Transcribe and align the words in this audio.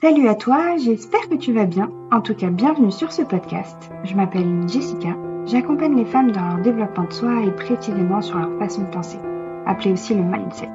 Salut 0.00 0.28
à 0.28 0.36
toi, 0.36 0.76
j'espère 0.76 1.28
que 1.28 1.34
tu 1.34 1.52
vas 1.52 1.64
bien. 1.64 1.90
En 2.12 2.20
tout 2.20 2.34
cas, 2.34 2.50
bienvenue 2.50 2.92
sur 2.92 3.10
ce 3.10 3.22
podcast. 3.22 3.90
Je 4.04 4.14
m'appelle 4.14 4.62
Jessica. 4.68 5.16
J'accompagne 5.44 5.96
les 5.96 6.04
femmes 6.04 6.30
dans 6.30 6.46
leur 6.46 6.58
développement 6.58 7.02
de 7.02 7.12
soi 7.12 7.42
et 7.44 7.50
précisément 7.50 8.22
sur 8.22 8.38
leur 8.38 8.56
façon 8.60 8.82
de 8.82 8.90
penser, 8.90 9.18
appelée 9.66 9.90
aussi 9.90 10.14
le 10.14 10.22
mindset. 10.22 10.70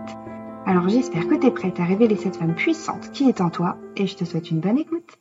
Alors 0.66 0.90
j'espère 0.90 1.26
que 1.30 1.36
tu 1.36 1.48
es 1.48 1.52
prête 1.52 1.80
à 1.80 1.86
révéler 1.86 2.18
cette 2.18 2.36
femme 2.36 2.54
puissante 2.54 3.12
qui 3.14 3.30
est 3.30 3.40
en 3.40 3.50
toi 3.50 3.78
et 3.96 4.08
je 4.08 4.18
te 4.18 4.26
souhaite 4.26 4.52
une 4.52 4.60
bonne 4.60 4.80
écoute. 4.80 5.18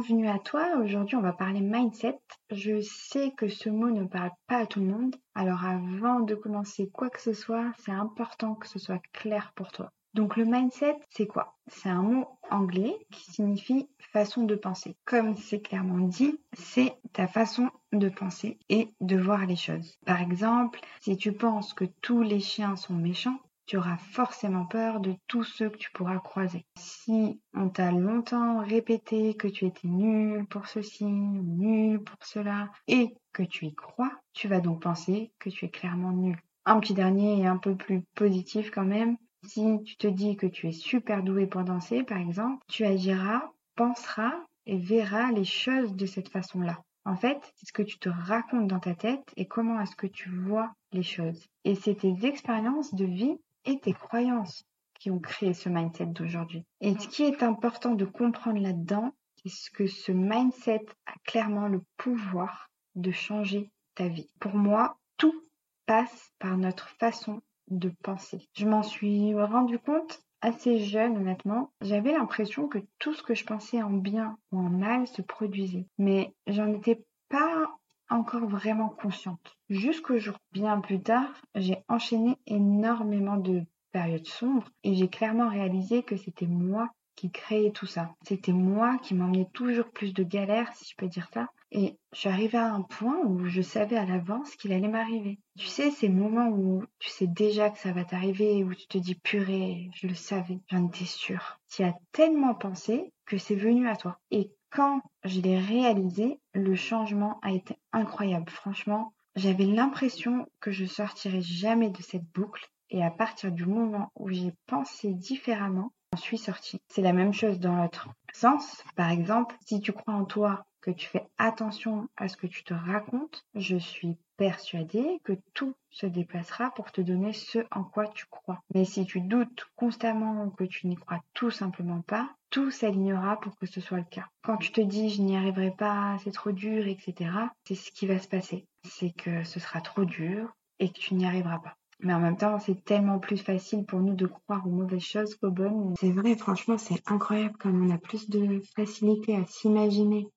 Bienvenue 0.00 0.28
à 0.28 0.38
toi. 0.38 0.76
Aujourd'hui, 0.76 1.16
on 1.16 1.22
va 1.22 1.32
parler 1.32 1.60
mindset. 1.60 2.20
Je 2.52 2.80
sais 2.80 3.32
que 3.36 3.48
ce 3.48 3.68
mot 3.68 3.90
ne 3.90 4.04
parle 4.04 4.30
pas 4.46 4.58
à 4.58 4.66
tout 4.66 4.78
le 4.78 4.86
monde. 4.86 5.16
Alors 5.34 5.64
avant 5.64 6.20
de 6.20 6.36
commencer 6.36 6.88
quoi 6.88 7.10
que 7.10 7.20
ce 7.20 7.32
soit, 7.32 7.72
c'est 7.80 7.90
important 7.90 8.54
que 8.54 8.68
ce 8.68 8.78
soit 8.78 9.02
clair 9.12 9.52
pour 9.56 9.72
toi. 9.72 9.90
Donc 10.14 10.36
le 10.36 10.44
mindset, 10.44 10.96
c'est 11.10 11.26
quoi? 11.26 11.58
C'est 11.66 11.88
un 11.88 12.02
mot 12.02 12.28
anglais 12.48 12.96
qui 13.10 13.32
signifie 13.32 13.88
façon 13.98 14.44
de 14.44 14.54
penser. 14.54 14.96
Comme 15.04 15.34
c'est 15.34 15.60
clairement 15.60 16.06
dit, 16.06 16.38
c'est 16.52 16.94
ta 17.12 17.26
façon 17.26 17.68
de 17.92 18.08
penser 18.08 18.60
et 18.68 18.94
de 19.00 19.16
voir 19.16 19.46
les 19.46 19.56
choses. 19.56 19.98
Par 20.06 20.22
exemple, 20.22 20.78
si 21.00 21.16
tu 21.16 21.32
penses 21.32 21.74
que 21.74 21.86
tous 22.02 22.22
les 22.22 22.38
chiens 22.38 22.76
sont 22.76 22.94
méchants, 22.94 23.40
tu 23.68 23.76
auras 23.76 23.98
forcément 23.98 24.64
peur 24.64 24.98
de 24.98 25.14
tous 25.26 25.44
ceux 25.44 25.68
que 25.68 25.76
tu 25.76 25.90
pourras 25.92 26.18
croiser. 26.20 26.64
Si 26.78 27.38
on 27.52 27.68
t'a 27.68 27.92
longtemps 27.92 28.64
répété 28.64 29.34
que 29.34 29.46
tu 29.46 29.66
étais 29.66 29.88
nul 29.88 30.46
pour 30.46 30.66
ceci, 30.66 31.04
nul 31.04 32.02
pour 32.02 32.16
cela, 32.24 32.70
et 32.86 33.14
que 33.34 33.42
tu 33.42 33.66
y 33.66 33.74
crois, 33.74 34.10
tu 34.32 34.48
vas 34.48 34.60
donc 34.60 34.80
penser 34.80 35.32
que 35.38 35.50
tu 35.50 35.66
es 35.66 35.68
clairement 35.68 36.12
nul. 36.12 36.38
Un 36.64 36.80
petit 36.80 36.94
dernier 36.94 37.42
et 37.42 37.46
un 37.46 37.58
peu 37.58 37.76
plus 37.76 38.02
positif 38.14 38.70
quand 38.70 38.86
même. 38.86 39.18
Si 39.46 39.82
tu 39.84 39.96
te 39.96 40.06
dis 40.06 40.36
que 40.36 40.46
tu 40.46 40.66
es 40.68 40.72
super 40.72 41.22
doué 41.22 41.46
pour 41.46 41.62
danser, 41.62 42.02
par 42.04 42.18
exemple, 42.18 42.64
tu 42.68 42.86
agiras, 42.86 43.50
penseras 43.76 44.32
et 44.64 44.78
verras 44.78 45.30
les 45.32 45.44
choses 45.44 45.94
de 45.94 46.06
cette 46.06 46.30
façon-là. 46.30 46.78
En 47.04 47.16
fait, 47.16 47.38
c'est 47.56 47.66
ce 47.66 47.72
que 47.72 47.82
tu 47.82 47.98
te 47.98 48.08
racontes 48.08 48.66
dans 48.66 48.80
ta 48.80 48.94
tête 48.94 49.30
et 49.36 49.46
comment 49.46 49.78
est-ce 49.80 49.96
que 49.96 50.06
tu 50.06 50.30
vois 50.30 50.72
les 50.92 51.02
choses. 51.02 51.46
Et 51.64 51.74
c'est 51.74 51.96
tes 51.96 52.26
expériences 52.26 52.94
de 52.94 53.04
vie 53.04 53.38
et 53.68 53.78
tes 53.78 53.92
croyances 53.92 54.64
qui 54.98 55.10
ont 55.10 55.20
créé 55.20 55.52
ce 55.54 55.68
mindset 55.68 56.06
d'aujourd'hui. 56.06 56.64
Et 56.80 56.98
ce 56.98 57.06
qui 57.06 57.22
est 57.22 57.42
important 57.42 57.94
de 57.94 58.04
comprendre 58.04 58.60
là-dedans, 58.60 59.12
c'est 59.44 59.72
que 59.72 59.86
ce 59.86 60.10
mindset 60.10 60.84
a 61.06 61.12
clairement 61.24 61.68
le 61.68 61.82
pouvoir 61.96 62.70
de 62.96 63.12
changer 63.12 63.70
ta 63.94 64.08
vie. 64.08 64.30
Pour 64.40 64.54
moi, 64.54 64.98
tout 65.18 65.40
passe 65.86 66.32
par 66.38 66.56
notre 66.56 66.88
façon 66.88 67.40
de 67.68 67.92
penser. 68.02 68.48
Je 68.54 68.66
m'en 68.66 68.82
suis 68.82 69.34
rendu 69.34 69.78
compte 69.78 70.20
assez 70.40 70.78
jeune, 70.78 71.16
honnêtement. 71.16 71.72
J'avais 71.80 72.12
l'impression 72.12 72.68
que 72.68 72.78
tout 72.98 73.12
ce 73.12 73.22
que 73.22 73.34
je 73.34 73.44
pensais 73.44 73.82
en 73.82 73.90
bien 73.90 74.38
ou 74.50 74.58
en 74.58 74.70
mal 74.70 75.06
se 75.06 75.22
produisait. 75.22 75.86
Mais 75.98 76.34
j'en 76.46 76.72
étais 76.72 77.04
pas 77.28 77.77
encore 78.10 78.46
vraiment 78.46 78.88
consciente. 78.88 79.56
Jusqu'au 79.68 80.18
jour 80.18 80.36
bien 80.52 80.80
plus 80.80 81.00
tard, 81.00 81.30
j'ai 81.54 81.78
enchaîné 81.88 82.36
énormément 82.46 83.36
de 83.36 83.62
périodes 83.92 84.26
sombres 84.26 84.68
et 84.84 84.94
j'ai 84.94 85.08
clairement 85.08 85.48
réalisé 85.48 86.02
que 86.02 86.16
c'était 86.16 86.46
moi 86.46 86.90
qui 87.16 87.30
créais 87.32 87.72
tout 87.72 87.86
ça. 87.86 88.14
C'était 88.22 88.52
moi 88.52 88.96
qui 88.98 89.14
m'emmenais 89.14 89.48
toujours 89.52 89.90
plus 89.90 90.14
de 90.14 90.22
galères, 90.22 90.72
si 90.74 90.88
je 90.88 90.94
peux 90.96 91.08
dire 91.08 91.28
ça. 91.34 91.48
Et 91.72 91.98
je 92.12 92.20
suis 92.20 92.28
arrivée 92.28 92.58
à 92.58 92.72
un 92.72 92.82
point 92.82 93.18
où 93.24 93.46
je 93.46 93.60
savais 93.60 93.96
à 93.96 94.06
l'avance 94.06 94.54
qu'il 94.54 94.72
allait 94.72 94.88
m'arriver. 94.88 95.38
Tu 95.58 95.66
sais, 95.66 95.90
ces 95.90 96.08
moments 96.08 96.48
où 96.48 96.84
tu 97.00 97.10
sais 97.10 97.26
déjà 97.26 97.70
que 97.70 97.78
ça 97.78 97.92
va 97.92 98.04
t'arriver, 98.04 98.62
où 98.62 98.72
tu 98.72 98.86
te 98.86 98.98
dis 98.98 99.16
purée, 99.16 99.90
je 99.94 100.06
le 100.06 100.14
savais, 100.14 100.60
j'en 100.68 100.86
étais 100.86 101.04
sûre. 101.04 101.58
Tu 101.68 101.82
as 101.82 101.94
tellement 102.12 102.54
pensé 102.54 103.12
que 103.26 103.36
c'est 103.36 103.56
venu 103.56 103.88
à 103.88 103.96
toi. 103.96 104.18
Et 104.30 104.52
quand 104.70 105.00
je 105.24 105.40
l'ai 105.40 105.58
réalisé, 105.58 106.40
le 106.54 106.74
changement 106.74 107.38
a 107.42 107.52
été 107.52 107.76
incroyable. 107.92 108.50
Franchement, 108.50 109.14
j'avais 109.36 109.64
l'impression 109.64 110.46
que 110.60 110.70
je 110.70 110.84
sortirais 110.84 111.42
jamais 111.42 111.90
de 111.90 112.02
cette 112.02 112.30
boucle. 112.32 112.68
Et 112.90 113.04
à 113.04 113.10
partir 113.10 113.52
du 113.52 113.66
moment 113.66 114.10
où 114.14 114.30
j'ai 114.30 114.52
pensé 114.66 115.12
différemment, 115.12 115.92
j'en 116.12 116.18
suis 116.18 116.38
sortie. 116.38 116.80
C'est 116.88 117.02
la 117.02 117.12
même 117.12 117.34
chose 117.34 117.60
dans 117.60 117.76
l'autre 117.76 118.08
sens. 118.32 118.82
Par 118.96 119.10
exemple, 119.10 119.56
si 119.66 119.80
tu 119.80 119.92
crois 119.92 120.14
en 120.14 120.24
toi, 120.24 120.66
que 120.80 120.90
tu 120.90 121.06
fais 121.06 121.26
attention 121.38 122.08
à 122.16 122.28
ce 122.28 122.36
que 122.36 122.46
tu 122.46 122.64
te 122.64 122.72
racontes, 122.72 123.44
je 123.54 123.76
suis 123.76 124.16
persuadée 124.38 125.20
que 125.24 125.34
tout 125.52 125.74
se 125.90 126.06
déplacera 126.06 126.70
pour 126.70 126.90
te 126.92 127.02
donner 127.02 127.34
ce 127.34 127.58
en 127.70 127.84
quoi 127.84 128.06
tu 128.06 128.24
crois. 128.30 128.62
Mais 128.72 128.84
si 128.84 129.04
tu 129.04 129.20
doutes 129.20 129.66
constamment 129.76 130.48
que 130.50 130.64
tu 130.64 130.86
n'y 130.86 130.96
crois 130.96 131.20
tout 131.34 131.50
simplement 131.50 132.00
pas, 132.00 132.30
tout 132.48 132.70
s'alignera 132.70 133.38
pour 133.40 133.58
que 133.58 133.66
ce 133.66 133.80
soit 133.80 133.98
le 133.98 134.04
cas. 134.04 134.28
Quand 134.42 134.56
tu 134.56 134.72
te 134.72 134.80
dis 134.80 135.10
je 135.10 135.20
n'y 135.20 135.36
arriverai 135.36 135.72
pas, 135.72 136.16
c'est 136.24 136.30
trop 136.30 136.52
dur, 136.52 136.86
etc., 136.86 137.30
c'est 137.64 137.74
ce 137.74 137.90
qui 137.90 138.06
va 138.06 138.18
se 138.18 138.28
passer. 138.28 138.64
C'est 138.84 139.10
que 139.10 139.44
ce 139.44 139.60
sera 139.60 139.80
trop 139.80 140.04
dur 140.04 140.50
et 140.78 140.88
que 140.88 140.98
tu 140.98 141.14
n'y 141.14 141.26
arriveras 141.26 141.58
pas. 141.58 141.76
Mais 142.00 142.14
en 142.14 142.20
même 142.20 142.36
temps, 142.36 142.60
c'est 142.60 142.84
tellement 142.84 143.18
plus 143.18 143.38
facile 143.38 143.84
pour 143.84 143.98
nous 143.98 144.14
de 144.14 144.26
croire 144.26 144.64
aux 144.64 144.70
mauvaises 144.70 145.02
choses 145.02 145.34
qu'aux 145.34 145.50
bonnes. 145.50 145.94
C'est 145.98 146.12
vrai, 146.12 146.36
franchement, 146.36 146.78
c'est 146.78 147.02
incroyable 147.10 147.56
comme 147.58 147.84
on 147.84 147.92
a 147.92 147.98
plus 147.98 148.30
de 148.30 148.62
facilité 148.76 149.34
à 149.34 149.44
s'imaginer 149.46 150.28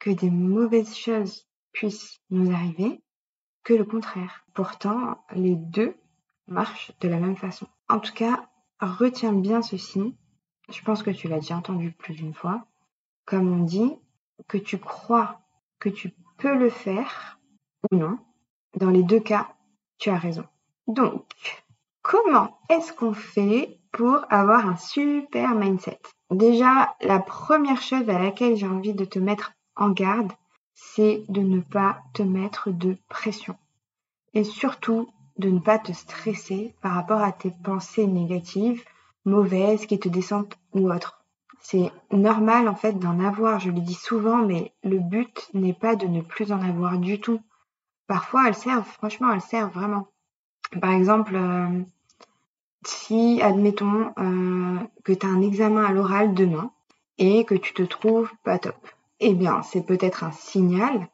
que 0.00 0.10
des 0.10 0.30
mauvaises 0.30 0.96
choses 0.96 1.45
puissent 1.76 2.22
nous 2.30 2.50
arriver 2.52 3.02
que 3.62 3.74
le 3.74 3.84
contraire. 3.84 4.46
Pourtant, 4.54 5.22
les 5.32 5.54
deux 5.54 5.94
marchent 6.46 6.90
de 7.00 7.08
la 7.08 7.18
même 7.18 7.36
façon. 7.36 7.66
En 7.90 8.00
tout 8.00 8.14
cas, 8.14 8.48
retiens 8.80 9.34
bien 9.34 9.60
ceci. 9.60 10.16
Je 10.70 10.82
pense 10.82 11.02
que 11.02 11.10
tu 11.10 11.28
l'as 11.28 11.40
déjà 11.40 11.56
entendu 11.56 11.92
plus 11.92 12.14
d'une 12.14 12.32
fois. 12.32 12.66
Comme 13.26 13.52
on 13.52 13.62
dit, 13.62 13.92
que 14.48 14.56
tu 14.56 14.78
crois 14.78 15.42
que 15.78 15.90
tu 15.90 16.14
peux 16.38 16.56
le 16.56 16.70
faire 16.70 17.38
ou 17.90 17.96
non, 17.96 18.18
dans 18.76 18.90
les 18.90 19.02
deux 19.02 19.20
cas, 19.20 19.54
tu 19.98 20.08
as 20.08 20.18
raison. 20.18 20.46
Donc, 20.86 21.26
comment 22.00 22.58
est-ce 22.70 22.94
qu'on 22.94 23.12
fait 23.12 23.78
pour 23.92 24.24
avoir 24.30 24.66
un 24.66 24.76
super 24.76 25.54
mindset? 25.54 26.00
Déjà, 26.30 26.96
la 27.02 27.18
première 27.18 27.82
chose 27.82 28.08
à 28.08 28.18
laquelle 28.18 28.56
j'ai 28.56 28.66
envie 28.66 28.94
de 28.94 29.04
te 29.04 29.18
mettre 29.18 29.52
en 29.74 29.90
garde, 29.90 30.32
c'est 30.76 31.24
de 31.28 31.40
ne 31.40 31.60
pas 31.60 32.02
te 32.12 32.22
mettre 32.22 32.70
de 32.70 32.96
pression. 33.08 33.56
Et 34.34 34.44
surtout, 34.44 35.08
de 35.38 35.48
ne 35.50 35.58
pas 35.58 35.78
te 35.78 35.92
stresser 35.92 36.74
par 36.82 36.92
rapport 36.92 37.22
à 37.22 37.32
tes 37.32 37.50
pensées 37.64 38.06
négatives, 38.06 38.84
mauvaises, 39.24 39.86
qui 39.86 39.98
te 39.98 40.08
descendent 40.08 40.54
ou 40.74 40.92
autres. 40.92 41.24
C'est 41.60 41.90
normal 42.12 42.68
en 42.68 42.76
fait 42.76 42.92
d'en 42.92 43.18
avoir, 43.18 43.58
je 43.58 43.70
le 43.70 43.80
dis 43.80 43.94
souvent, 43.94 44.36
mais 44.36 44.72
le 44.84 44.98
but 44.98 45.48
n'est 45.54 45.72
pas 45.72 45.96
de 45.96 46.06
ne 46.06 46.20
plus 46.20 46.52
en 46.52 46.60
avoir 46.60 46.98
du 46.98 47.20
tout. 47.20 47.40
Parfois 48.06 48.46
elles 48.46 48.54
servent, 48.54 48.86
franchement 48.86 49.32
elles 49.32 49.40
servent 49.40 49.72
vraiment. 49.72 50.06
Par 50.80 50.92
exemple, 50.92 51.34
euh, 51.34 51.82
si, 52.86 53.40
admettons, 53.42 54.12
euh, 54.18 54.78
que 55.04 55.12
tu 55.12 55.26
as 55.26 55.30
un 55.30 55.40
examen 55.40 55.84
à 55.84 55.92
l'oral 55.92 56.34
demain 56.34 56.70
et 57.18 57.44
que 57.44 57.54
tu 57.54 57.72
te 57.72 57.82
trouves 57.82 58.30
pas 58.44 58.58
top, 58.58 58.76
eh 59.20 59.34
bien, 59.34 59.62
c'est 59.62 59.84
peut-être 59.84 60.24
un 60.24 60.32
signal 60.32 61.08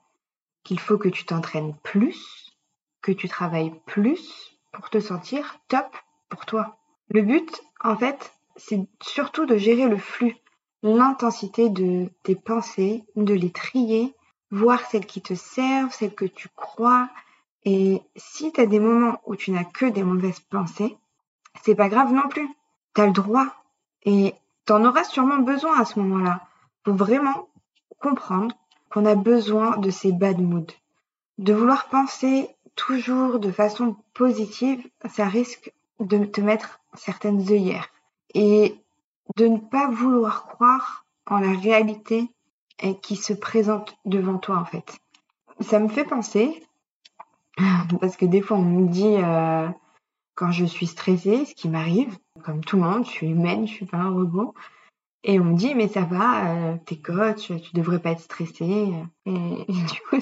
qu'il 0.65 0.81
faut 0.81 0.99
que 0.99 1.09
tu 1.09 1.25
t'entraînes 1.25 1.75
plus, 1.83 2.53
que 3.01 3.13
tu 3.13 3.29
travailles 3.29 3.75
plus 3.87 4.59
pour 4.73 4.91
te 4.91 5.01
sentir 5.01 5.59
top 5.69 5.97
pour 6.29 6.47
toi. 6.47 6.79
Le 7.09 7.23
but, 7.23 7.63
en 7.83 7.97
fait, 7.97 8.33
c'est 8.57 8.87
surtout 9.03 9.47
de 9.47 9.57
gérer 9.57 9.89
le 9.89 9.99
flux, 9.99 10.37
l'intensité 10.83 11.69
de 11.69 12.09
tes 12.23 12.35
pensées, 12.35 13.05
de 13.17 13.35
les 13.35 13.51
trier, 13.51 14.15
voir 14.51 14.81
celles 14.87 15.07
qui 15.07 15.23
te 15.23 15.34
servent, 15.34 15.93
celles 15.93 16.15
que 16.15 16.25
tu 16.25 16.49
crois. 16.55 17.09
Et 17.65 18.03
si 18.16 18.53
tu 18.53 18.60
as 18.60 18.66
des 18.66 18.81
moments 18.81 19.21
où 19.27 19.37
tu 19.37 19.51
n'as 19.51 19.65
que 19.65 19.87
des 19.87 20.03
mauvaises 20.03 20.41
pensées, 20.41 20.97
c'est 21.63 21.75
pas 21.75 21.89
grave 21.89 22.13
non 22.13 22.28
plus. 22.28 22.48
Tu 22.95 23.01
as 23.01 23.07
le 23.07 23.13
droit. 23.13 23.47
Et 24.05 24.34
tu 24.66 24.72
en 24.72 24.84
auras 24.84 25.05
sûrement 25.05 25.39
besoin 25.39 25.81
à 25.81 25.84
ce 25.84 25.98
moment-là. 26.01 26.41
Faut 26.84 26.95
vraiment 26.95 27.48
comprendre 28.00 28.54
qu'on 28.91 29.06
a 29.06 29.15
besoin 29.15 29.78
de 29.78 29.91
ces 29.91 30.12
bad 30.12 30.41
moods. 30.41 30.74
De 31.39 31.53
vouloir 31.53 31.89
penser 31.89 32.48
toujours 32.77 33.39
de 33.39 33.50
façon 33.50 33.97
positive, 34.15 34.86
ça 35.09 35.27
risque 35.27 35.72
de 36.00 36.24
te 36.24 36.41
mettre 36.41 36.80
certaines 36.94 37.50
œillères. 37.50 37.89
Et 38.34 38.77
de 39.36 39.47
ne 39.47 39.59
pas 39.59 39.89
vouloir 39.89 40.47
croire 40.47 41.06
en 41.27 41.39
la 41.39 41.53
réalité 41.53 42.28
qui 43.03 43.16
se 43.16 43.33
présente 43.33 43.97
devant 44.04 44.38
toi 44.38 44.56
en 44.59 44.65
fait. 44.65 44.98
Ça 45.60 45.78
me 45.78 45.88
fait 45.88 46.04
penser, 46.04 46.62
parce 48.00 48.16
que 48.16 48.27
des 48.27 48.41
fois 48.41 48.56
on 48.56 48.62
me 48.62 48.88
dit 48.88 49.16
euh, 49.18 49.68
quand 50.34 50.50
je 50.50 50.65
suis 50.65 50.86
stressée, 50.86 51.45
ce 51.45 51.54
qui 51.54 51.68
m'arrive, 51.68 52.16
comme 52.45 52.65
tout 52.65 52.77
le 52.77 52.83
monde, 52.83 53.04
je 53.04 53.10
suis 53.10 53.28
humaine, 53.28 53.66
je 53.66 53.72
suis 53.72 53.86
pas 53.86 53.98
un 53.98 54.10
robot, 54.10 54.54
et 55.24 55.39
on 55.39 55.45
me 55.45 55.57
dit, 55.57 55.74
mais 55.74 55.89
ça 55.89 56.03
va, 56.03 56.51
euh, 56.51 56.77
t'es 56.84 56.97
coach, 56.97 57.53
tu 57.63 57.74
devrais 57.74 58.01
pas 58.01 58.10
être 58.10 58.21
stressé. 58.21 58.92
Et, 59.27 59.65
du 59.69 60.01
coup, 60.09 60.21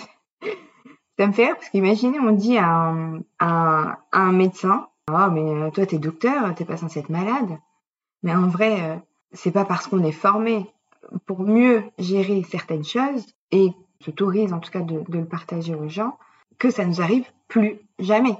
ça 1.18 1.26
me 1.26 1.32
fait 1.32 1.46
rire 1.46 1.56
parce 1.56 1.70
qu'imaginez, 1.70 2.20
on 2.20 2.32
dit 2.32 2.58
à 2.58 2.94
un, 3.40 3.96
un, 4.12 4.32
médecin 4.32 4.88
Oh, 5.10 5.30
mais 5.32 5.40
euh, 5.40 5.70
toi, 5.70 5.86
t'es 5.86 5.98
docteur, 5.98 6.54
t'es 6.54 6.64
pas 6.64 6.76
censé 6.76 7.00
être 7.00 7.08
malade. 7.08 7.58
Mais 8.22 8.34
en 8.34 8.46
vrai, 8.46 8.80
euh, 8.80 8.96
c'est 9.32 9.50
pas 9.50 9.64
parce 9.64 9.86
qu'on 9.86 10.04
est 10.04 10.12
formé 10.12 10.66
pour 11.26 11.40
mieux 11.40 11.82
gérer 11.98 12.44
certaines 12.44 12.84
choses 12.84 13.26
et 13.50 13.72
s'autorise 14.04 14.52
en 14.52 14.60
tout 14.60 14.70
cas 14.70 14.80
de, 14.80 15.02
le 15.08 15.24
partager 15.24 15.74
aux 15.74 15.88
gens 15.88 16.16
que 16.58 16.70
ça 16.70 16.84
nous 16.84 17.00
arrive 17.00 17.26
plus 17.48 17.80
jamais. 17.98 18.36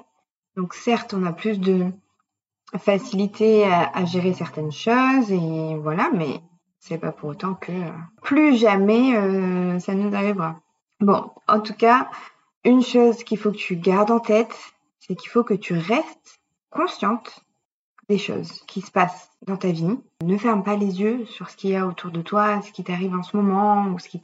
Donc 0.56 0.74
certes, 0.74 1.14
on 1.14 1.24
a 1.24 1.32
plus 1.32 1.58
de 1.58 1.86
facilité 2.78 3.64
à, 3.64 4.04
gérer 4.04 4.32
certaines 4.32 4.70
choses 4.72 5.32
et 5.32 5.76
voilà, 5.76 6.10
mais 6.12 6.40
c'est 6.80 6.98
pas 6.98 7.12
pour 7.12 7.28
autant 7.28 7.54
que 7.54 7.72
plus 8.22 8.56
jamais 8.56 9.16
euh, 9.16 9.78
ça 9.78 9.94
nous 9.94 10.14
arrivera. 10.14 10.60
Bon, 11.00 11.30
en 11.46 11.60
tout 11.60 11.74
cas, 11.74 12.10
une 12.64 12.82
chose 12.82 13.22
qu'il 13.22 13.38
faut 13.38 13.52
que 13.52 13.56
tu 13.56 13.76
gardes 13.76 14.10
en 14.10 14.18
tête, 14.18 14.56
c'est 14.98 15.14
qu'il 15.14 15.30
faut 15.30 15.44
que 15.44 15.54
tu 15.54 15.74
restes 15.74 16.40
consciente 16.70 17.44
des 18.08 18.18
choses 18.18 18.64
qui 18.66 18.80
se 18.80 18.90
passent 18.90 19.30
dans 19.46 19.56
ta 19.56 19.70
vie. 19.70 19.98
Ne 20.24 20.36
ferme 20.36 20.64
pas 20.64 20.76
les 20.76 21.00
yeux 21.00 21.24
sur 21.26 21.48
ce 21.48 21.56
qu'il 21.56 21.70
y 21.70 21.76
a 21.76 21.86
autour 21.86 22.10
de 22.10 22.22
toi, 22.22 22.60
ce 22.62 22.72
qui 22.72 22.82
t'arrive 22.82 23.14
en 23.14 23.22
ce 23.22 23.36
moment 23.36 23.86
ou 23.92 23.98
ce 23.98 24.08
qui 24.08 24.20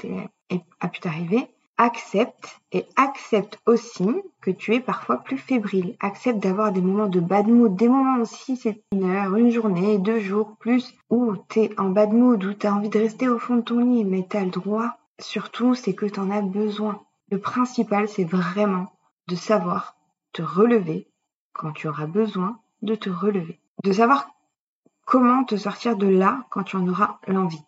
a 0.81 0.89
pu 0.89 1.01
t'arriver. 1.01 1.47
Accepte 1.79 2.61
et 2.73 2.87
accepte 2.97 3.59
aussi 3.67 4.09
que 4.41 4.51
tu 4.51 4.75
es 4.75 4.81
parfois 4.81 5.19
plus 5.19 5.37
fébrile. 5.37 5.95
Accepte 6.01 6.39
d'avoir 6.39 6.73
des 6.73 6.81
moments 6.81 7.09
de 7.09 7.21
bad 7.21 7.47
mood, 7.49 7.77
des 7.77 7.89
moments 7.89 8.21
aussi, 8.23 8.57
c'est 8.57 8.83
une 8.93 9.11
heure, 9.11 9.37
une 9.37 9.51
journée, 9.51 9.99
deux 9.99 10.21
jours, 10.21 10.57
plus, 10.59 10.95
où 11.11 11.37
t'es 11.37 11.71
en 11.79 11.91
bad 11.91 12.13
mood, 12.13 12.43
où 12.45 12.55
t'as 12.55 12.73
envie 12.73 12.89
de 12.89 12.99
rester 12.99 13.29
au 13.29 13.39
fond 13.39 13.57
de 13.57 13.61
ton 13.61 13.81
lit, 13.81 14.05
mais 14.05 14.27
t'as 14.29 14.45
le 14.45 14.51
droit. 14.51 14.97
Surtout, 15.19 15.75
c'est 15.75 15.95
que 15.95 16.07
t'en 16.07 16.31
as 16.31 16.43
besoin. 16.43 17.03
Le 17.31 17.39
principal, 17.39 18.09
c'est 18.09 18.25
vraiment 18.25 18.87
de 19.29 19.35
savoir 19.35 19.97
te 20.33 20.43
relever 20.43 21.09
quand 21.53 21.73
tu 21.73 21.89
auras 21.89 22.07
besoin 22.07 22.59
de 22.83 22.95
te 22.95 23.11
relever. 23.11 23.61
De 23.85 23.93
savoir 23.93 24.31
comment 25.05 25.45
te 25.45 25.57
sortir 25.57 25.97
de 25.97 26.07
là 26.07 26.45
quand 26.51 26.63
tu 26.63 26.77
en 26.77 26.87
auras 26.87 27.19
l'envie. 27.27 27.63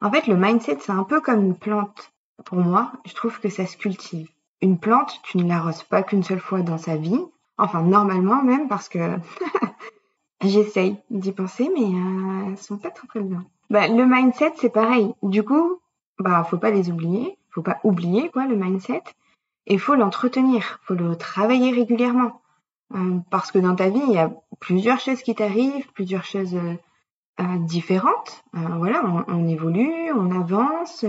En 0.00 0.10
fait, 0.10 0.26
le 0.26 0.36
mindset, 0.36 0.78
c'est 0.80 0.92
un 0.92 1.04
peu 1.04 1.20
comme 1.20 1.44
une 1.44 1.56
plante. 1.56 2.11
Pour 2.44 2.58
moi, 2.58 2.92
je 3.04 3.14
trouve 3.14 3.38
que 3.40 3.48
ça 3.48 3.66
se 3.66 3.76
cultive. 3.76 4.28
Une 4.60 4.78
plante, 4.78 5.20
tu 5.22 5.38
ne 5.38 5.48
l'arroses 5.48 5.82
pas 5.82 6.02
qu'une 6.02 6.22
seule 6.22 6.40
fois 6.40 6.62
dans 6.62 6.78
sa 6.78 6.96
vie. 6.96 7.20
Enfin, 7.58 7.82
normalement 7.82 8.42
même, 8.42 8.68
parce 8.68 8.88
que 8.88 9.16
j'essaye 10.42 10.96
d'y 11.10 11.32
penser, 11.32 11.70
mais 11.74 11.84
euh, 11.84 12.48
elles 12.48 12.58
sont 12.58 12.78
pas 12.78 12.90
très 12.90 13.06
très 13.06 13.20
bien. 13.20 13.44
Bah, 13.70 13.88
le 13.88 14.06
mindset, 14.06 14.52
c'est 14.56 14.72
pareil. 14.72 15.14
Du 15.22 15.42
coup, 15.42 15.80
bah, 16.18 16.44
faut 16.44 16.58
pas 16.58 16.70
les 16.70 16.90
oublier. 16.90 17.38
Faut 17.50 17.62
pas 17.62 17.80
oublier, 17.84 18.30
quoi, 18.30 18.46
le 18.46 18.56
mindset. 18.56 19.02
Et 19.66 19.78
faut 19.78 19.94
l'entretenir. 19.94 20.80
Faut 20.82 20.94
le 20.94 21.16
travailler 21.16 21.72
régulièrement. 21.72 22.40
Euh, 22.94 23.18
parce 23.30 23.50
que 23.50 23.58
dans 23.58 23.74
ta 23.74 23.88
vie, 23.88 24.02
il 24.06 24.12
y 24.12 24.18
a 24.18 24.32
plusieurs 24.60 25.00
choses 25.00 25.22
qui 25.22 25.34
t'arrivent, 25.34 25.90
plusieurs 25.92 26.24
choses 26.24 26.54
euh, 26.54 26.74
différentes. 27.60 28.44
voilà, 28.52 29.24
on, 29.28 29.48
évolue, 29.48 30.12
on 30.14 30.30
avance, 30.30 31.04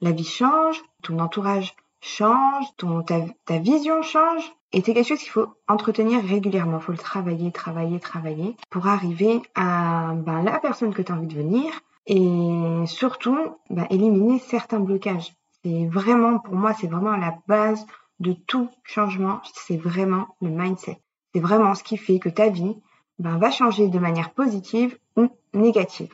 la 0.00 0.12
vie 0.12 0.24
change, 0.24 0.82
ton 1.02 1.18
entourage 1.18 1.74
change, 2.04 2.66
ton, 2.76 3.02
ta, 3.02 3.58
vision 3.58 4.02
change. 4.02 4.42
Et 4.72 4.82
c'est 4.82 4.92
quelque 4.92 5.08
chose 5.08 5.20
qu'il 5.20 5.30
faut 5.30 5.48
entretenir 5.68 6.22
régulièrement. 6.22 6.78
Il 6.78 6.82
faut 6.82 6.92
le 6.92 6.98
travailler, 6.98 7.50
travailler, 7.50 7.98
travailler 7.98 8.56
pour 8.70 8.86
arriver 8.86 9.40
à 9.54 10.12
ben, 10.14 10.42
la 10.42 10.58
personne 10.58 10.92
que 10.92 11.02
tu 11.02 11.12
as 11.12 11.14
envie 11.14 11.26
de 11.26 11.34
devenir 11.34 11.72
et 12.06 12.86
surtout 12.86 13.38
ben, 13.70 13.86
éliminer 13.90 14.38
certains 14.38 14.80
blocages. 14.80 15.32
C'est 15.64 15.86
vraiment, 15.86 16.38
pour 16.38 16.54
moi, 16.54 16.74
c'est 16.74 16.88
vraiment 16.88 17.16
la 17.16 17.38
base 17.48 17.86
de 18.20 18.32
tout 18.32 18.68
changement, 18.84 19.40
c'est 19.54 19.76
vraiment 19.76 20.26
le 20.42 20.50
mindset. 20.50 21.00
C'est 21.34 21.40
vraiment 21.40 21.74
ce 21.74 21.82
qui 21.82 21.96
fait 21.96 22.18
que 22.18 22.28
ta 22.28 22.48
vie 22.48 22.76
ben, 23.18 23.38
va 23.38 23.50
changer 23.50 23.88
de 23.88 23.98
manière 23.98 24.30
positive 24.30 24.98
ou 25.16 25.28
négative. 25.54 26.12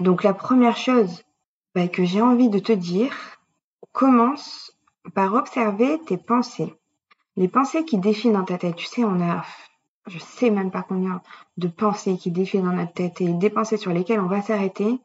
Donc 0.00 0.22
la 0.22 0.34
première 0.34 0.76
chose 0.76 1.22
ben, 1.74 1.88
que 1.88 2.04
j'ai 2.04 2.22
envie 2.22 2.48
de 2.48 2.58
te 2.58 2.72
dire, 2.72 3.12
commence 3.92 4.76
par 5.14 5.34
observer 5.34 5.98
tes 6.06 6.16
pensées. 6.16 6.74
Les 7.36 7.48
pensées 7.48 7.84
qui 7.84 7.98
défilent 7.98 8.32
dans 8.32 8.44
ta 8.44 8.58
tête. 8.58 8.76
Tu 8.76 8.86
sais, 8.86 9.04
on 9.04 9.20
a, 9.20 9.44
je 10.06 10.18
sais 10.18 10.50
même 10.50 10.70
pas 10.70 10.82
combien 10.82 11.20
de 11.56 11.68
pensées 11.68 12.16
qui 12.16 12.30
défilent 12.30 12.62
dans 12.62 12.72
notre 12.72 12.92
tête 12.92 13.20
et 13.20 13.32
des 13.32 13.50
pensées 13.50 13.76
sur 13.76 13.92
lesquelles 13.92 14.20
on 14.20 14.26
va 14.26 14.42
s'arrêter, 14.42 14.98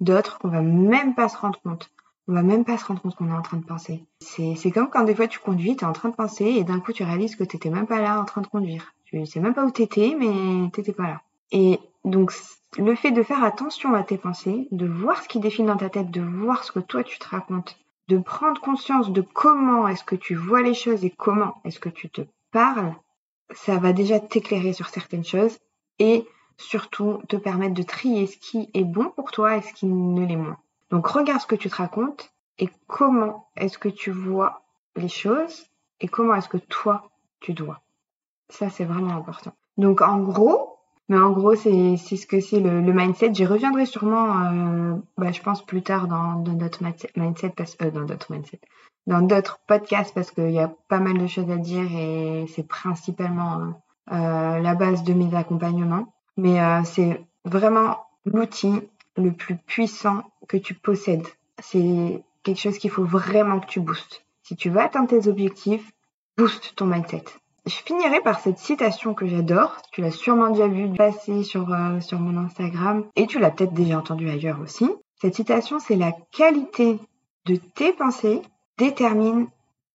d'autres 0.00 0.38
qu'on 0.38 0.48
va 0.48 0.62
même 0.62 1.14
pas 1.14 1.28
se 1.28 1.36
rendre 1.36 1.60
compte 1.60 1.90
on 2.28 2.32
va 2.32 2.42
même 2.42 2.64
pas 2.64 2.78
se 2.78 2.86
rendre 2.86 3.02
compte 3.02 3.14
qu'on 3.16 3.28
est 3.28 3.34
en 3.34 3.42
train 3.42 3.58
de 3.58 3.64
penser. 3.64 4.04
C'est 4.20 4.70
comme 4.70 4.88
quand 4.88 5.04
des 5.04 5.14
fois 5.14 5.28
tu 5.28 5.38
conduis, 5.38 5.76
tu 5.76 5.84
en 5.84 5.92
train 5.92 6.08
de 6.08 6.14
penser 6.14 6.46
et 6.46 6.64
d'un 6.64 6.80
coup 6.80 6.92
tu 6.92 7.02
réalises 7.02 7.36
que 7.36 7.44
tu 7.44 7.56
n'étais 7.56 7.70
même 7.70 7.86
pas 7.86 8.00
là 8.00 8.20
en 8.20 8.24
train 8.24 8.40
de 8.40 8.46
conduire. 8.46 8.94
Tu 9.04 9.24
sais 9.26 9.40
même 9.40 9.54
pas 9.54 9.64
où 9.64 9.70
tu 9.70 9.82
étais, 9.82 10.16
mais 10.18 10.70
tu 10.70 10.92
pas 10.92 11.02
là. 11.04 11.20
Et 11.52 11.78
donc 12.04 12.32
le 12.78 12.94
fait 12.94 13.10
de 13.10 13.22
faire 13.22 13.44
attention 13.44 13.94
à 13.94 14.02
tes 14.02 14.18
pensées, 14.18 14.68
de 14.70 14.86
voir 14.86 15.22
ce 15.22 15.28
qui 15.28 15.40
défile 15.40 15.66
dans 15.66 15.76
ta 15.76 15.90
tête, 15.90 16.10
de 16.10 16.20
voir 16.20 16.64
ce 16.64 16.72
que 16.72 16.80
toi 16.80 17.04
tu 17.04 17.18
te 17.18 17.28
racontes, 17.28 17.78
de 18.08 18.18
prendre 18.18 18.60
conscience 18.60 19.10
de 19.10 19.20
comment 19.20 19.88
est-ce 19.88 20.04
que 20.04 20.16
tu 20.16 20.34
vois 20.34 20.62
les 20.62 20.74
choses 20.74 21.04
et 21.04 21.10
comment 21.10 21.60
est-ce 21.64 21.80
que 21.80 21.88
tu 21.88 22.10
te 22.10 22.22
parles, 22.50 22.94
ça 23.52 23.76
va 23.76 23.92
déjà 23.92 24.20
t'éclairer 24.20 24.72
sur 24.72 24.88
certaines 24.88 25.24
choses 25.24 25.58
et 25.98 26.26
surtout 26.56 27.20
te 27.28 27.36
permettre 27.36 27.74
de 27.74 27.82
trier 27.82 28.26
ce 28.26 28.36
qui 28.36 28.70
est 28.74 28.84
bon 28.84 29.10
pour 29.10 29.30
toi 29.30 29.56
et 29.56 29.62
ce 29.62 29.72
qui 29.72 29.86
ne 29.86 30.26
l'est 30.26 30.36
moins. 30.36 30.58
Donc 30.90 31.06
regarde 31.06 31.40
ce 31.40 31.46
que 31.46 31.56
tu 31.56 31.68
te 31.68 31.76
racontes 31.76 32.32
et 32.58 32.68
comment 32.86 33.48
est-ce 33.56 33.78
que 33.78 33.88
tu 33.88 34.10
vois 34.10 34.62
les 34.96 35.08
choses 35.08 35.66
et 36.00 36.08
comment 36.08 36.34
est-ce 36.34 36.48
que 36.48 36.58
toi 36.58 37.10
tu 37.40 37.52
dois. 37.52 37.80
Ça 38.48 38.70
c'est 38.70 38.84
vraiment 38.84 39.16
important. 39.16 39.52
Donc 39.76 40.02
en 40.02 40.18
gros, 40.18 40.73
mais 41.08 41.18
en 41.18 41.30
gros 41.30 41.54
c'est 41.54 41.96
ce 41.96 42.26
que 42.26 42.40
c'est 42.40 42.60
le, 42.60 42.80
mindset. 42.80 43.34
J'y 43.34 43.46
reviendrai 43.46 43.86
sûrement, 43.86 44.40
euh, 44.40 44.94
bah, 45.18 45.32
je 45.32 45.42
pense 45.42 45.64
plus 45.64 45.82
tard 45.82 46.08
dans, 46.08 46.36
notre 46.36 46.82
mindset, 47.16 47.50
parce, 47.50 47.76
euh, 47.82 47.90
dans 47.90 48.04
d'autres 48.04 48.32
dans 49.06 49.20
d'autres 49.20 49.60
podcasts 49.66 50.14
parce 50.14 50.30
qu'il 50.30 50.50
y 50.50 50.58
a 50.58 50.72
pas 50.88 50.98
mal 50.98 51.18
de 51.18 51.26
choses 51.26 51.50
à 51.50 51.56
dire 51.56 51.86
et 51.92 52.46
c'est 52.54 52.66
principalement 52.66 53.74
euh, 54.12 54.58
la 54.58 54.74
base 54.74 55.04
de 55.04 55.12
mes 55.12 55.34
accompagnements. 55.34 56.14
Mais 56.36 56.58
c'est 56.84 57.22
vraiment 57.44 57.98
l'outil 58.24 58.80
le 59.16 59.30
plus 59.30 59.56
puissant 59.56 60.22
que 60.48 60.56
tu 60.56 60.74
possèdes. 60.74 61.26
C'est 61.60 62.24
quelque 62.42 62.60
chose 62.60 62.78
qu'il 62.78 62.90
faut 62.90 63.04
vraiment 63.04 63.60
que 63.60 63.66
tu 63.66 63.80
boostes. 63.80 64.24
Si 64.42 64.56
tu 64.56 64.68
veux 64.70 64.80
atteindre 64.80 65.08
tes 65.08 65.28
objectifs, 65.28 65.92
booste 66.36 66.74
ton 66.76 66.86
mindset. 66.86 67.24
Je 67.66 67.76
finirai 67.76 68.20
par 68.20 68.40
cette 68.40 68.58
citation 68.58 69.14
que 69.14 69.26
j'adore. 69.26 69.76
Tu 69.90 70.02
l'as 70.02 70.10
sûrement 70.10 70.50
déjà 70.50 70.68
vue 70.68 70.92
passer 70.92 71.42
sur, 71.44 71.72
euh, 71.72 71.98
sur 72.00 72.20
mon 72.20 72.36
Instagram 72.36 73.06
et 73.16 73.26
tu 73.26 73.38
l'as 73.38 73.50
peut-être 73.50 73.72
déjà 73.72 73.98
entendue 73.98 74.28
ailleurs 74.28 74.60
aussi. 74.60 74.86
Cette 75.20 75.34
citation, 75.34 75.78
c'est 75.78 75.96
la 75.96 76.12
qualité 76.30 76.98
de 77.46 77.56
tes 77.56 77.92
pensées 77.92 78.42
détermine 78.76 79.46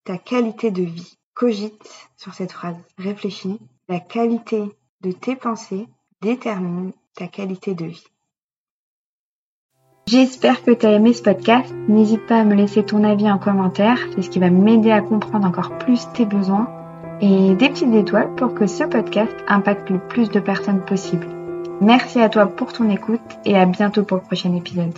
ta 0.04 0.18
qualité 0.18 0.72
de 0.72 0.82
vie. 0.82 1.18
Cogite 1.36 2.10
sur 2.18 2.34
cette 2.34 2.52
phrase. 2.52 2.76
Réfléchis. 2.98 3.60
La 3.88 4.00
qualité 4.00 4.64
de 5.02 5.12
tes 5.12 5.36
pensées 5.36 5.88
détermine 6.22 6.92
ta 7.16 7.28
qualité 7.28 7.76
de 7.76 7.86
vie. 7.86 8.08
J'espère 10.08 10.64
que 10.64 10.72
tu 10.72 10.88
as 10.88 10.94
aimé 10.94 11.14
ce 11.14 11.22
podcast. 11.22 11.72
N'hésite 11.88 12.26
pas 12.26 12.40
à 12.40 12.44
me 12.44 12.56
laisser 12.56 12.84
ton 12.84 13.04
avis 13.04 13.30
en 13.30 13.38
commentaire, 13.38 14.00
c'est 14.16 14.24
ce 14.24 14.30
qui 14.32 14.40
va 14.40 14.50
m'aider 14.50 14.90
à 14.90 15.02
comprendre 15.02 15.46
encore 15.46 15.78
plus 15.78 16.08
tes 16.14 16.26
besoins 16.26 16.79
et 17.22 17.56
des 17.56 17.70
petites 17.70 17.94
étoiles 17.94 18.34
pour 18.36 18.54
que 18.54 18.68
ce 18.68 18.84
podcast 18.84 19.36
impacte 19.48 19.90
le 19.90 20.00
plus 20.00 20.30
de 20.30 20.40
personnes 20.40 20.82
possible. 20.82 21.28
Merci 21.82 22.20
à 22.20 22.30
toi 22.30 22.48
pour 22.48 22.74
ton 22.74 22.90
écoute 22.90 23.22
et 23.46 23.58
à 23.58 23.66
bientôt 23.66 24.04
pour 24.04 24.18
le 24.18 24.24
prochain 24.24 24.54
épisode. 24.56 24.98